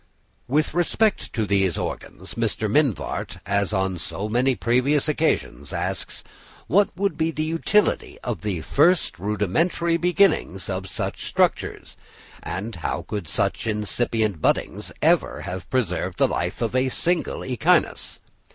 [0.47, 2.67] With respect to these organs, Mr.
[2.67, 6.23] Mivart, as on so many previous occasions, asks:
[6.65, 11.97] "What would be the utility of the first rudimentary beginnings of such structures,
[12.41, 18.19] and how could such insipient buddings have ever preserved the life of a single Echinus?"